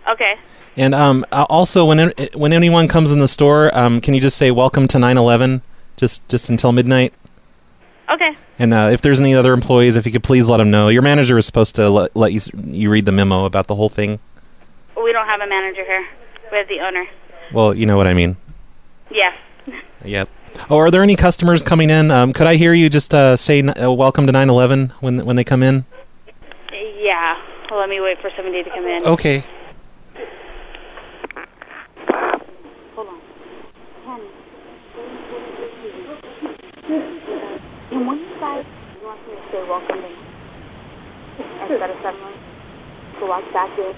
Okay. 0.09 0.35
And 0.77 0.95
um, 0.95 1.25
uh, 1.31 1.45
also, 1.49 1.83
when 1.85 2.13
when 2.33 2.53
anyone 2.53 2.87
comes 2.87 3.11
in 3.11 3.19
the 3.19 3.27
store, 3.27 3.69
um, 3.77 3.99
can 3.99 4.13
you 4.13 4.21
just 4.21 4.37
say 4.37 4.51
"Welcome 4.51 4.87
to 4.87 4.97
9/11" 4.97 5.61
just 5.97 6.27
just 6.29 6.47
until 6.49 6.71
midnight? 6.71 7.13
Okay. 8.09 8.35
And 8.57 8.73
uh, 8.73 8.89
if 8.91 9.01
there's 9.01 9.19
any 9.19 9.35
other 9.35 9.51
employees, 9.53 9.95
if 9.97 10.05
you 10.05 10.11
could 10.11 10.23
please 10.23 10.47
let 10.47 10.57
them 10.57 10.71
know. 10.71 10.87
Your 10.87 11.01
manager 11.01 11.37
is 11.37 11.45
supposed 11.45 11.75
to 11.75 11.89
let, 11.89 12.15
let 12.15 12.31
you 12.31 12.39
you 12.65 12.89
read 12.89 13.05
the 13.05 13.11
memo 13.11 13.43
about 13.45 13.67
the 13.67 13.75
whole 13.75 13.89
thing. 13.89 14.19
We 15.01 15.13
don't 15.13 15.27
have 15.27 15.41
a 15.41 15.47
manager 15.47 15.83
here. 15.85 16.05
We 16.51 16.57
have 16.57 16.67
the 16.67 16.79
owner. 16.81 17.05
Well, 17.53 17.73
you 17.73 17.85
know 17.85 17.95
what 17.97 18.07
I 18.07 18.13
mean. 18.13 18.35
Yeah. 19.09 19.35
Yep. 20.03 20.29
Oh, 20.69 20.77
are 20.77 20.91
there 20.91 21.03
any 21.03 21.15
customers 21.15 21.63
coming 21.63 21.89
in? 21.89 22.11
Um, 22.11 22.33
could 22.33 22.47
I 22.47 22.55
hear 22.55 22.73
you 22.73 22.89
just 22.89 23.13
uh, 23.13 23.35
say 23.37 23.61
uh, 23.61 23.91
"Welcome 23.91 24.27
to 24.27 24.33
9/11" 24.33 24.91
when 25.01 25.25
when 25.25 25.35
they 25.35 25.43
come 25.43 25.63
in? 25.63 25.85
Yeah. 26.99 27.37
Well, 27.69 27.79
let 27.79 27.89
me 27.89 28.01
wait 28.01 28.19
for 28.19 28.29
somebody 28.35 28.63
to 28.63 28.69
come 28.69 28.85
in. 28.85 29.05
Okay. 29.05 29.43
Hold 32.95 33.07
on. 33.07 33.21
And 37.91 38.07
when 38.07 38.19
you 38.19 38.35
guys 38.39 38.65
you 38.99 39.07
want 39.07 39.27
me 39.27 39.35
to 39.35 39.51
say 39.51 39.63
welcome 39.67 40.01
to 40.01 40.09
instead 41.61 41.89
of 41.89 41.97
7-Eleven? 41.97 42.39
So 43.19 43.25
watch 43.27 43.53
back 43.53 43.77
in. 43.79 43.95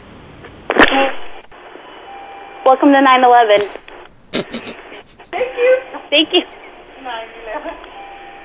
Welcome 2.65 2.91
to 2.91 3.01
9-11. 3.01 3.61
Thank 4.31 4.53
you. 5.57 5.77
Thank 6.09 6.33
you. 6.33 6.41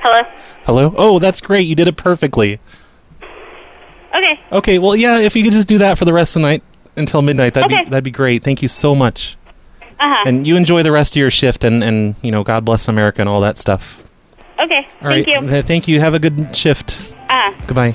Hello? 0.02 0.20
Hello. 0.64 0.94
Oh, 0.96 1.18
that's 1.18 1.40
great. 1.40 1.66
You 1.66 1.74
did 1.74 1.88
it 1.88 1.96
perfectly. 1.96 2.60
Okay. 4.14 4.40
Okay. 4.52 4.78
Well, 4.78 4.94
yeah. 4.96 5.18
If 5.18 5.34
you 5.34 5.42
could 5.42 5.52
just 5.52 5.66
do 5.68 5.78
that 5.78 5.98
for 5.98 6.04
the 6.04 6.12
rest 6.12 6.36
of 6.36 6.42
the 6.42 6.48
night 6.48 6.62
until 6.96 7.20
midnight, 7.22 7.54
that'd 7.54 7.70
Okay. 7.70 7.84
be 7.84 7.90
that'd 7.90 8.04
be 8.04 8.10
great. 8.12 8.42
Thank 8.44 8.62
you 8.62 8.68
so 8.68 8.94
much. 8.94 9.36
Uh-huh. 9.98 10.24
And 10.28 10.46
you 10.46 10.56
enjoy 10.56 10.82
the 10.84 10.92
rest 10.92 11.14
of 11.16 11.20
your 11.20 11.30
shift, 11.30 11.64
and 11.64 11.82
and 11.82 12.14
you 12.22 12.30
know, 12.30 12.44
God 12.44 12.64
bless 12.64 12.86
America 12.88 13.20
and 13.20 13.28
all 13.28 13.40
that 13.40 13.58
stuff. 13.58 14.04
Okay. 14.60 14.86
All 15.02 15.10
Thank 15.10 15.26
right. 15.26 15.42
you. 15.50 15.62
Thank 15.62 15.88
you. 15.88 16.00
Have 16.00 16.14
a 16.14 16.18
good 16.20 16.56
shift. 16.56 17.12
Uh, 17.28 17.50
Goodbye. 17.66 17.94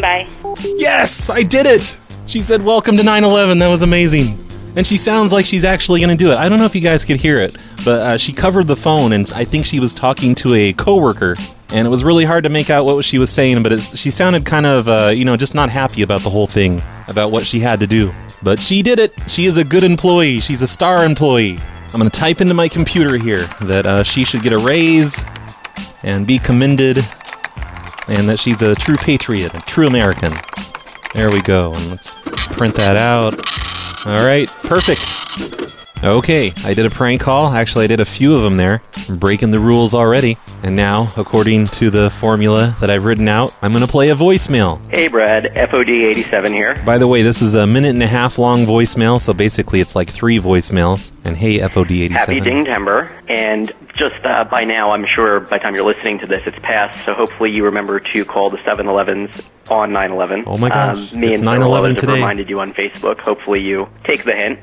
bye. 0.00 0.28
Yes, 0.76 1.28
I 1.28 1.42
did 1.42 1.66
it. 1.66 1.98
She 2.26 2.40
said, 2.40 2.62
"Welcome 2.62 2.96
to 2.96 3.02
9/11." 3.02 3.60
That 3.60 3.68
was 3.68 3.82
amazing. 3.82 4.42
And 4.76 4.86
she 4.86 4.98
sounds 4.98 5.32
like 5.32 5.46
she's 5.46 5.64
actually 5.64 6.00
going 6.00 6.16
to 6.16 6.22
do 6.22 6.30
it. 6.30 6.36
I 6.36 6.50
don't 6.50 6.58
know 6.58 6.66
if 6.66 6.74
you 6.74 6.82
guys 6.82 7.02
could 7.02 7.16
hear 7.16 7.40
it, 7.40 7.56
but 7.82 8.00
uh, 8.02 8.16
she 8.18 8.32
covered 8.32 8.66
the 8.66 8.76
phone, 8.76 9.12
and 9.14 9.32
I 9.32 9.44
think 9.44 9.64
she 9.64 9.80
was 9.80 9.94
talking 9.94 10.34
to 10.36 10.52
a 10.52 10.74
coworker. 10.74 11.34
And 11.70 11.86
it 11.86 11.90
was 11.90 12.04
really 12.04 12.24
hard 12.24 12.44
to 12.44 12.50
make 12.50 12.68
out 12.68 12.84
what 12.84 13.04
she 13.04 13.16
was 13.18 13.30
saying, 13.30 13.62
but 13.62 13.80
she 13.80 14.10
sounded 14.10 14.44
kind 14.44 14.66
of, 14.66 14.86
uh, 14.86 15.12
you 15.14 15.24
know, 15.24 15.36
just 15.36 15.54
not 15.54 15.70
happy 15.70 16.02
about 16.02 16.20
the 16.20 16.30
whole 16.30 16.46
thing, 16.46 16.82
about 17.08 17.32
what 17.32 17.46
she 17.46 17.58
had 17.58 17.80
to 17.80 17.86
do. 17.86 18.12
But 18.42 18.60
she 18.60 18.82
did 18.82 18.98
it. 18.98 19.14
She 19.28 19.46
is 19.46 19.56
a 19.56 19.64
good 19.64 19.82
employee. 19.82 20.40
She's 20.40 20.62
a 20.62 20.68
star 20.68 21.04
employee. 21.04 21.58
I'm 21.94 21.98
going 21.98 22.10
to 22.10 22.20
type 22.20 22.40
into 22.40 22.54
my 22.54 22.68
computer 22.68 23.16
here 23.16 23.46
that 23.62 23.86
uh, 23.86 24.02
she 24.02 24.24
should 24.24 24.42
get 24.42 24.52
a 24.52 24.58
raise 24.58 25.24
and 26.02 26.26
be 26.26 26.38
commended, 26.38 26.98
and 28.08 28.28
that 28.28 28.38
she's 28.38 28.60
a 28.60 28.74
true 28.74 28.96
patriot, 28.96 29.54
a 29.54 29.60
true 29.60 29.86
American. 29.86 30.34
There 31.16 31.30
we 31.30 31.40
go. 31.40 31.72
And 31.72 31.88
let's 31.88 32.14
print 32.48 32.74
that 32.74 32.94
out. 32.94 33.32
All 34.06 34.26
right, 34.26 34.46
perfect. 34.64 35.00
Okay, 36.04 36.52
I 36.62 36.74
did 36.74 36.84
a 36.84 36.90
prank 36.90 37.22
call. 37.22 37.46
Actually, 37.48 37.84
I 37.84 37.86
did 37.86 38.00
a 38.00 38.04
few 38.04 38.36
of 38.36 38.42
them 38.42 38.58
there. 38.58 38.82
I'm 39.08 39.16
breaking 39.16 39.50
the 39.50 39.58
rules 39.58 39.94
already. 39.94 40.36
And 40.62 40.76
now, 40.76 41.10
according 41.16 41.68
to 41.68 41.88
the 41.88 42.10
formula 42.10 42.76
that 42.80 42.90
I've 42.90 43.06
written 43.06 43.28
out, 43.28 43.56
I'm 43.62 43.72
going 43.72 43.84
to 43.84 43.90
play 43.90 44.10
a 44.10 44.14
voicemail. 44.14 44.78
Hey 44.90 45.08
Brad, 45.08 45.44
FOD87 45.54 46.48
here. 46.48 46.76
By 46.84 46.98
the 46.98 47.08
way, 47.08 47.22
this 47.22 47.40
is 47.40 47.54
a 47.54 47.66
minute 47.66 47.94
and 47.94 48.02
a 48.02 48.06
half 48.06 48.36
long 48.36 48.66
voicemail, 48.66 49.18
so 49.18 49.32
basically 49.32 49.80
it's 49.80 49.96
like 49.96 50.10
three 50.10 50.38
voicemails. 50.38 51.12
And 51.24 51.34
hey, 51.34 51.60
FOD87. 51.60 52.10
Happy 52.10 52.40
Dingtember. 52.42 53.10
And 53.30 53.72
just 53.96 54.24
uh, 54.24 54.44
by 54.44 54.64
now, 54.64 54.92
I'm 54.92 55.06
sure 55.14 55.40
by 55.40 55.58
the 55.58 55.58
time 55.58 55.74
you're 55.74 55.84
listening 55.84 56.18
to 56.20 56.26
this, 56.26 56.42
it's 56.46 56.58
past. 56.60 57.04
So 57.04 57.14
hopefully 57.14 57.50
you 57.50 57.64
remember 57.64 57.98
to 58.00 58.24
call 58.24 58.50
the 58.50 58.58
7-Elevens 58.58 59.30
on 59.70 59.90
9/11. 59.90 60.44
Oh 60.46 60.58
my 60.58 60.68
gosh, 60.68 61.12
me 61.12 61.32
it's 61.32 61.42
and 61.42 61.48
9/11 61.48 61.88
have 61.88 61.96
today. 61.96 62.14
reminded 62.14 62.48
you 62.48 62.60
on 62.60 62.72
Facebook. 62.72 63.20
Hopefully 63.20 63.60
you 63.60 63.88
take 64.04 64.24
the 64.24 64.32
hint. 64.32 64.60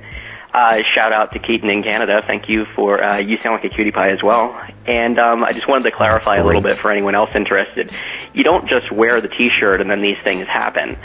Uh, 0.53 0.83
shout 0.93 1.11
out 1.11 1.31
to 1.31 1.39
Keaton 1.39 1.67
in 1.67 1.81
Canada. 1.81 2.21
Thank 2.27 2.47
you 2.47 2.65
for 2.75 3.03
uh, 3.03 3.17
you 3.17 3.37
sound 3.41 3.55
like 3.55 3.63
a 3.63 3.75
cutie 3.75 3.91
pie 3.91 4.11
as 4.11 4.21
well. 4.21 4.55
And 4.85 5.17
um, 5.17 5.43
I 5.43 5.51
just 5.51 5.67
wanted 5.67 5.83
to 5.85 5.91
clarify 5.91 6.35
a 6.35 6.45
little 6.45 6.61
bit 6.61 6.73
for 6.73 6.91
anyone 6.91 7.15
else 7.15 7.31
interested. 7.33 7.91
You 8.33 8.43
don't 8.43 8.67
just 8.69 8.91
wear 8.91 9.19
the 9.19 9.29
T-shirt 9.29 9.81
and 9.81 9.89
then 9.89 9.99
these 9.99 10.17
things 10.23 10.45
happen. 10.45 10.95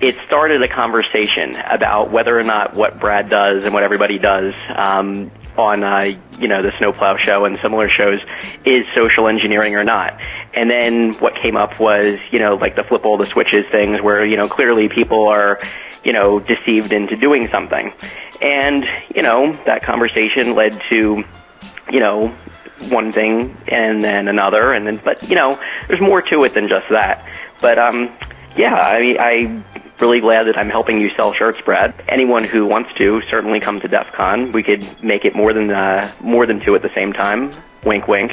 It 0.00 0.16
started 0.26 0.60
a 0.60 0.66
conversation 0.68 1.54
about 1.70 2.10
whether 2.10 2.36
or 2.36 2.42
not 2.42 2.74
what 2.74 2.98
Brad 2.98 3.30
does 3.30 3.64
and 3.64 3.72
what 3.72 3.84
everybody 3.84 4.18
does 4.18 4.56
um, 4.74 5.30
on 5.58 5.82
uh, 5.82 6.16
you 6.38 6.48
know 6.48 6.62
the 6.62 6.72
Snowplow 6.78 7.16
show 7.18 7.44
and 7.44 7.56
similar 7.58 7.88
shows 7.88 8.20
is 8.64 8.84
social 8.94 9.28
engineering 9.28 9.74
or 9.74 9.84
not. 9.84 10.18
And 10.54 10.70
then 10.70 11.14
what 11.14 11.34
came 11.34 11.56
up 11.56 11.78
was 11.78 12.18
you 12.30 12.38
know 12.38 12.54
like 12.54 12.76
the 12.76 12.84
flip 12.84 13.04
all 13.04 13.16
the 13.16 13.26
switches 13.26 13.64
things 13.70 14.00
where 14.02 14.24
you 14.24 14.36
know 14.36 14.48
clearly 14.48 14.88
people 14.88 15.28
are 15.28 15.60
you 16.04 16.12
know 16.12 16.38
deceived 16.40 16.92
into 16.92 17.16
doing 17.16 17.48
something. 17.48 17.92
And 18.42 18.84
you 19.14 19.22
know 19.22 19.52
that 19.64 19.82
conversation 19.82 20.54
led 20.54 20.80
to 20.88 21.24
you 21.90 22.00
know 22.00 22.28
one 22.90 23.10
thing 23.12 23.56
and 23.68 24.04
then 24.04 24.28
another 24.28 24.72
and 24.72 24.86
then 24.86 25.00
but 25.02 25.26
you 25.28 25.34
know 25.34 25.58
there's 25.88 26.00
more 26.00 26.20
to 26.22 26.44
it 26.44 26.54
than 26.54 26.68
just 26.68 26.88
that. 26.90 27.26
But 27.60 27.78
um 27.78 28.12
yeah, 28.56 28.74
I 28.74 29.00
mean 29.00 29.16
I 29.18 29.62
really 30.00 30.20
glad 30.20 30.44
that 30.44 30.56
I'm 30.56 30.70
helping 30.70 31.00
you 31.00 31.10
sell 31.10 31.32
shirts, 31.32 31.60
Brad. 31.60 31.94
Anyone 32.08 32.44
who 32.44 32.66
wants 32.66 32.92
to 32.94 33.22
certainly 33.30 33.60
come 33.60 33.80
to 33.80 33.88
DEF 33.88 34.12
CON. 34.12 34.52
We 34.52 34.62
could 34.62 35.02
make 35.02 35.24
it 35.24 35.34
more 35.34 35.52
than 35.52 35.70
uh, 35.70 36.10
more 36.20 36.46
than 36.46 36.60
two 36.60 36.74
at 36.74 36.82
the 36.82 36.92
same 36.92 37.12
time. 37.12 37.52
Wink, 37.84 38.08
wink. 38.08 38.32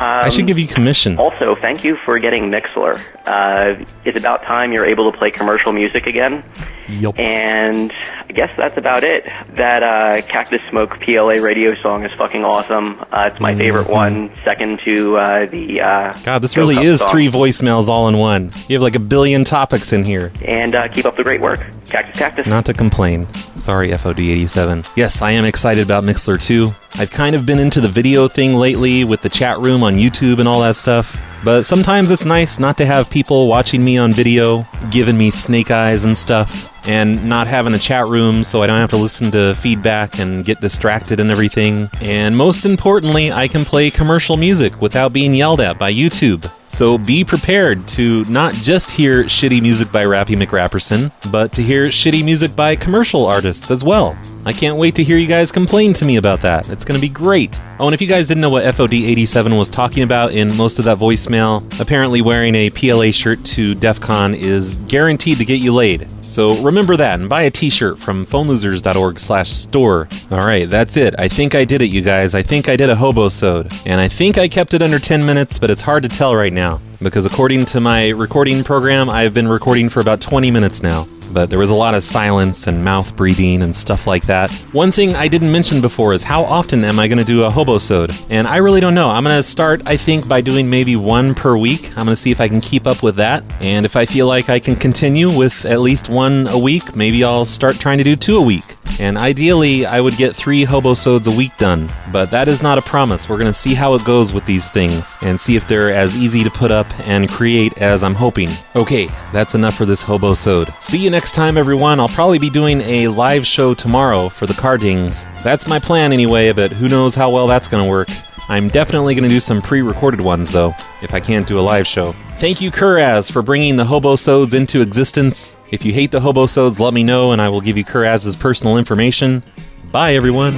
Um, 0.00 0.24
I 0.24 0.28
should 0.30 0.46
give 0.46 0.58
you 0.58 0.66
commission. 0.66 1.18
Also, 1.18 1.54
thank 1.56 1.84
you 1.84 1.96
for 2.06 2.18
getting 2.18 2.44
Mixlr. 2.50 2.98
Uh, 3.26 3.84
it's 4.06 4.16
about 4.18 4.42
time 4.46 4.72
you're 4.72 4.86
able 4.86 5.12
to 5.12 5.18
play 5.18 5.30
commercial 5.30 5.72
music 5.72 6.06
again. 6.06 6.42
Yup. 6.88 7.16
And 7.18 7.92
I 8.28 8.32
guess 8.32 8.50
that's 8.56 8.76
about 8.78 9.04
it. 9.04 9.26
That 9.54 9.82
uh, 9.82 10.22
Cactus 10.26 10.62
Smoke 10.70 10.98
PLA 11.02 11.34
radio 11.40 11.74
song 11.82 12.04
is 12.04 12.10
fucking 12.18 12.44
awesome. 12.44 12.98
Uh, 13.12 13.28
it's 13.30 13.38
my 13.40 13.54
favorite 13.54 13.88
one, 13.88 14.34
second 14.42 14.80
to 14.84 15.16
uh, 15.18 15.46
the. 15.46 15.80
Uh, 15.82 16.00
Mm-hmm. 16.00 16.24
God, 16.24 16.40
this 16.42 16.54
Joe 16.54 16.62
really 16.62 16.76
Cup 16.76 16.84
is 16.84 17.00
song. 17.00 17.10
three 17.10 17.28
voicemails 17.28 17.88
all 17.88 18.08
in 18.08 18.16
one. 18.16 18.52
You 18.68 18.76
have 18.76 18.82
like 18.82 18.94
a 18.94 19.00
billion 19.00 19.44
topics 19.44 19.92
in 19.92 20.02
here. 20.02 20.32
And 20.46 20.74
uh, 20.74 20.88
keep 20.88 21.04
up 21.04 21.16
the 21.16 21.22
great 21.24 21.40
work. 21.40 21.58
Cactus 21.86 22.16
Cactus. 22.16 22.46
Not 22.46 22.64
to 22.66 22.72
complain. 22.72 23.26
Sorry, 23.56 23.90
FOD87. 23.90 24.88
Yes, 24.96 25.20
I 25.20 25.32
am 25.32 25.44
excited 25.44 25.82
about 25.82 26.04
Mixlr 26.04 26.40
too. 26.40 26.70
I've 26.94 27.10
kind 27.10 27.36
of 27.36 27.44
been 27.44 27.58
into 27.58 27.80
the 27.80 27.88
video 27.88 28.28
thing 28.28 28.54
lately 28.54 29.04
with 29.04 29.20
the 29.20 29.28
chat 29.28 29.58
room 29.60 29.82
on 29.82 29.89
YouTube 29.96 30.38
and 30.38 30.48
all 30.48 30.60
that 30.60 30.76
stuff. 30.76 31.20
But 31.42 31.64
sometimes 31.64 32.10
it's 32.10 32.24
nice 32.24 32.58
not 32.58 32.76
to 32.78 32.86
have 32.86 33.08
people 33.08 33.48
watching 33.48 33.82
me 33.82 33.96
on 33.96 34.12
video, 34.12 34.66
giving 34.90 35.16
me 35.16 35.30
snake 35.30 35.70
eyes 35.70 36.04
and 36.04 36.16
stuff, 36.16 36.68
and 36.84 37.28
not 37.28 37.46
having 37.46 37.74
a 37.74 37.78
chat 37.78 38.06
room 38.06 38.44
so 38.44 38.62
I 38.62 38.66
don't 38.66 38.80
have 38.80 38.90
to 38.90 38.96
listen 38.96 39.30
to 39.32 39.54
feedback 39.56 40.18
and 40.18 40.44
get 40.44 40.60
distracted 40.60 41.20
and 41.20 41.30
everything. 41.30 41.90
And 42.00 42.36
most 42.36 42.64
importantly, 42.64 43.32
I 43.32 43.48
can 43.48 43.64
play 43.64 43.90
commercial 43.90 44.36
music 44.36 44.80
without 44.80 45.12
being 45.12 45.34
yelled 45.34 45.60
at 45.60 45.78
by 45.78 45.92
YouTube. 45.92 46.50
So 46.70 46.96
be 46.98 47.24
prepared 47.24 47.86
to 47.88 48.24
not 48.24 48.54
just 48.54 48.92
hear 48.92 49.24
shitty 49.24 49.60
music 49.60 49.90
by 49.90 50.04
Rappy 50.04 50.40
McRapperson, 50.40 51.12
but 51.30 51.52
to 51.54 51.62
hear 51.62 51.86
shitty 51.86 52.24
music 52.24 52.54
by 52.54 52.76
commercial 52.76 53.26
artists 53.26 53.70
as 53.70 53.82
well. 53.82 54.16
I 54.46 54.52
can't 54.52 54.78
wait 54.78 54.94
to 54.94 55.04
hear 55.04 55.18
you 55.18 55.26
guys 55.26 55.50
complain 55.52 55.92
to 55.94 56.04
me 56.04 56.16
about 56.16 56.40
that. 56.42 56.70
It's 56.70 56.84
going 56.84 56.98
to 56.98 57.06
be 57.06 57.12
great. 57.12 57.60
Oh, 57.80 57.86
and 57.86 57.94
if 57.94 58.00
you 58.00 58.06
guys 58.06 58.28
didn't 58.28 58.40
know 58.40 58.50
what 58.50 58.64
FOD87 58.64 59.58
was 59.58 59.68
talking 59.68 60.04
about 60.04 60.32
in 60.32 60.56
most 60.56 60.78
of 60.78 60.84
that 60.84 60.98
voicemail, 60.98 61.80
apparently 61.80 62.22
wearing 62.22 62.54
a 62.54 62.70
PLA 62.70 63.10
shirt 63.10 63.44
to 63.46 63.74
DEF 63.74 64.00
CON 64.00 64.34
is 64.34 64.76
guaranteed 64.76 65.38
to 65.38 65.44
get 65.44 65.60
you 65.60 65.74
laid. 65.74 66.08
So 66.30 66.54
remember 66.62 66.96
that 66.96 67.18
and 67.18 67.28
buy 67.28 67.42
a 67.42 67.50
t-shirt 67.50 67.98
from 67.98 68.24
phonelosers.org 68.24 69.18
slash 69.18 69.50
store. 69.50 70.08
Alright, 70.30 70.70
that's 70.70 70.96
it. 70.96 71.16
I 71.18 71.26
think 71.26 71.56
I 71.56 71.64
did 71.64 71.82
it, 71.82 71.90
you 71.90 72.02
guys. 72.02 72.36
I 72.36 72.42
think 72.42 72.68
I 72.68 72.76
did 72.76 72.88
a 72.88 72.94
hobo-sode. 72.94 73.72
And 73.84 74.00
I 74.00 74.06
think 74.06 74.38
I 74.38 74.46
kept 74.46 74.72
it 74.72 74.80
under 74.80 75.00
10 75.00 75.26
minutes, 75.26 75.58
but 75.58 75.72
it's 75.72 75.82
hard 75.82 76.04
to 76.04 76.08
tell 76.08 76.36
right 76.36 76.52
now. 76.52 76.80
Because 77.02 77.26
according 77.26 77.64
to 77.66 77.80
my 77.80 78.10
recording 78.10 78.62
program, 78.62 79.10
I've 79.10 79.34
been 79.34 79.48
recording 79.48 79.88
for 79.88 79.98
about 79.98 80.20
20 80.20 80.52
minutes 80.52 80.84
now. 80.84 81.08
But 81.32 81.50
there 81.50 81.58
was 81.58 81.70
a 81.70 81.74
lot 81.74 81.94
of 81.94 82.02
silence 82.02 82.66
and 82.66 82.84
mouth 82.84 83.14
breathing 83.16 83.62
and 83.62 83.74
stuff 83.74 84.06
like 84.06 84.24
that. 84.26 84.50
One 84.72 84.92
thing 84.92 85.14
I 85.14 85.28
didn't 85.28 85.52
mention 85.52 85.80
before 85.80 86.12
is 86.12 86.24
how 86.24 86.42
often 86.42 86.84
am 86.84 86.98
I 86.98 87.08
going 87.08 87.18
to 87.18 87.24
do 87.24 87.44
a 87.44 87.50
hobo-sode? 87.50 88.14
And 88.28 88.46
I 88.46 88.56
really 88.56 88.80
don't 88.80 88.94
know. 88.94 89.10
I'm 89.10 89.24
going 89.24 89.36
to 89.36 89.42
start, 89.42 89.82
I 89.86 89.96
think, 89.96 90.28
by 90.28 90.40
doing 90.40 90.68
maybe 90.68 90.96
one 90.96 91.34
per 91.34 91.56
week. 91.56 91.88
I'm 91.90 92.04
going 92.04 92.08
to 92.08 92.16
see 92.16 92.30
if 92.30 92.40
I 92.40 92.48
can 92.48 92.60
keep 92.60 92.86
up 92.86 93.02
with 93.02 93.16
that. 93.16 93.44
And 93.60 93.86
if 93.86 93.96
I 93.96 94.06
feel 94.06 94.26
like 94.26 94.48
I 94.48 94.58
can 94.58 94.76
continue 94.76 95.30
with 95.30 95.64
at 95.64 95.80
least 95.80 96.08
one 96.08 96.46
a 96.48 96.58
week, 96.58 96.96
maybe 96.96 97.22
I'll 97.24 97.46
start 97.46 97.76
trying 97.76 97.98
to 97.98 98.04
do 98.04 98.16
two 98.16 98.36
a 98.36 98.42
week. 98.42 98.64
And 98.98 99.16
ideally, 99.16 99.86
I 99.86 100.00
would 100.00 100.16
get 100.16 100.34
three 100.34 100.64
hobo-sodes 100.64 101.26
a 101.26 101.30
week 101.30 101.56
done. 101.58 101.90
But 102.12 102.30
that 102.30 102.48
is 102.48 102.62
not 102.62 102.78
a 102.78 102.82
promise. 102.82 103.28
We're 103.28 103.38
going 103.38 103.46
to 103.46 103.54
see 103.54 103.74
how 103.74 103.94
it 103.94 104.04
goes 104.04 104.32
with 104.32 104.46
these 104.46 104.70
things 104.70 105.16
and 105.22 105.40
see 105.40 105.56
if 105.56 105.68
they're 105.68 105.92
as 105.92 106.16
easy 106.16 106.42
to 106.44 106.50
put 106.50 106.70
up 106.70 106.86
and 107.06 107.28
create 107.28 107.78
as 107.78 108.02
I'm 108.02 108.14
hoping. 108.14 108.50
Okay, 108.74 109.06
that's 109.32 109.54
enough 109.54 109.76
for 109.76 109.84
this 109.84 110.02
hobo-sode. 110.02 110.72
See 110.80 110.98
you 110.98 111.10
next 111.10 111.34
time, 111.34 111.56
everyone. 111.56 112.00
I'll 112.00 112.08
probably 112.08 112.38
be 112.38 112.50
doing 112.50 112.80
a 112.82 113.08
live 113.08 113.46
show 113.46 113.74
tomorrow 113.74 114.28
for 114.28 114.46
the 114.46 114.54
Cardings. 114.54 115.26
That's 115.42 115.66
my 115.66 115.78
plan 115.78 116.12
anyway, 116.12 116.52
but 116.52 116.72
who 116.72 116.88
knows 116.88 117.14
how 117.14 117.30
well 117.30 117.46
that's 117.46 117.68
going 117.68 117.82
to 117.84 117.88
work. 117.88 118.08
I'm 118.50 118.66
definitely 118.66 119.14
going 119.14 119.22
to 119.22 119.28
do 119.28 119.38
some 119.38 119.62
pre 119.62 119.80
recorded 119.80 120.20
ones, 120.20 120.50
though, 120.50 120.74
if 121.02 121.14
I 121.14 121.20
can't 121.20 121.46
do 121.46 121.60
a 121.60 121.62
live 121.62 121.86
show. 121.86 122.16
Thank 122.38 122.60
you, 122.60 122.72
Kuraz, 122.72 123.30
for 123.30 123.42
bringing 123.42 123.76
the 123.76 123.84
Hobo 123.84 124.16
Hobosodes 124.16 124.54
into 124.54 124.80
existence. 124.80 125.56
If 125.70 125.84
you 125.84 125.92
hate 125.92 126.10
the 126.10 126.18
Hobo 126.18 126.46
Hobosodes, 126.46 126.80
let 126.80 126.92
me 126.92 127.04
know, 127.04 127.30
and 127.30 127.40
I 127.40 127.48
will 127.48 127.60
give 127.60 127.78
you 127.78 127.84
Kuraz's 127.84 128.34
personal 128.34 128.76
information. 128.76 129.44
Bye, 129.92 130.14
everyone. 130.14 130.56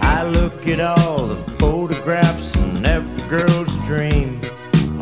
I 0.00 0.24
look 0.24 0.66
at 0.66 0.80
all 0.80 1.28
the 1.28 1.36
photographs 1.60 2.56
in 2.56 2.84
every 2.84 3.22
girl's 3.28 3.72
dream. 3.86 4.40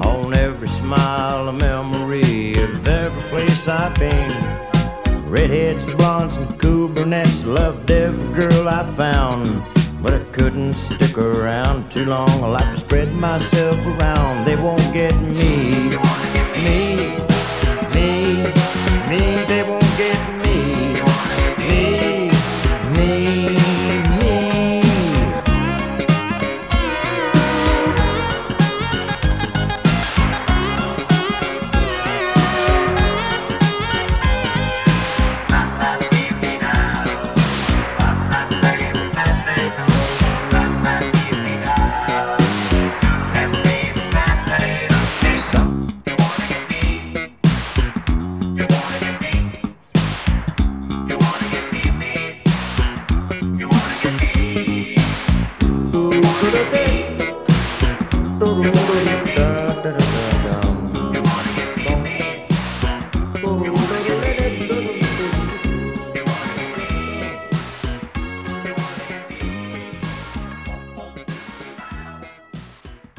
On 0.05 0.35
every 0.35 0.69
smile, 0.69 1.49
a 1.49 1.55
memory 1.55 2.52
of 2.62 2.87
every 2.87 3.23
place 3.31 3.66
I've 3.66 3.99
been. 3.99 5.31
Redheads, 5.31 5.87
blondes, 5.87 6.37
and 6.37 6.61
cool 6.61 6.88
brunettes 6.88 7.45
loved 7.47 7.90
every 7.90 8.35
girl 8.35 8.69
I 8.69 8.95
found. 8.95 9.75
But 10.03 10.15
I 10.15 10.19
couldn't 10.33 10.75
stick 10.75 11.19
around 11.19 11.91
too 11.91 12.05
long. 12.05 12.29
I 12.43 12.49
like 12.49 12.75
to 12.75 12.81
spread 12.81 13.12
myself 13.15 13.79
around. 13.87 14.45
They 14.45 14.57
won't 14.57 14.93
get 14.93 15.15
me. 15.21 15.97
Me. 16.62 17.36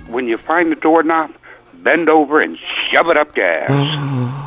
When 0.07 0.27
you 0.27 0.37
find 0.37 0.71
the 0.71 0.75
doorknob, 0.75 1.31
bend 1.83 2.09
over 2.09 2.39
and 2.39 2.57
shove 2.91 3.09
it 3.09 3.17
up 3.17 3.33
gas. 3.33 4.46